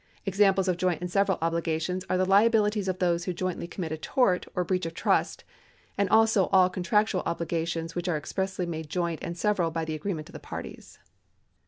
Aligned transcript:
Examples 0.25 0.67
of 0.67 0.77
joint 0.77 0.99
and 0.99 1.11
several 1.11 1.37
obligations 1.43 2.05
are 2.09 2.17
the 2.17 2.25
liabilities 2.25 2.87
of 2.87 2.97
those 2.97 3.25
who 3.25 3.33
jointly 3.33 3.67
commit 3.67 3.91
a 3.91 3.97
tort 3.97 4.47
or 4.55 4.63
breach 4.63 4.87
of 4.87 4.95
trust, 4.95 5.43
and 5.95 6.09
also 6.09 6.47
all 6.47 6.71
contractual 6.71 7.21
obligations 7.27 7.93
which 7.93 8.07
are 8.09 8.17
expressly 8.17 8.65
made 8.65 8.89
joint 8.89 9.19
and 9.21 9.37
several 9.37 9.69
by 9.69 9.85
the 9.85 9.93
agreement 9.93 10.27
of 10.27 10.33
the 10.33 10.39
parties. 10.39 10.97